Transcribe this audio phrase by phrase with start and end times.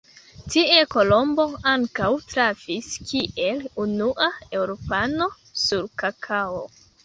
[0.51, 5.31] Tie Kolombo ankaŭ trafis kiel unua eŭropano
[5.69, 6.69] sur kakao.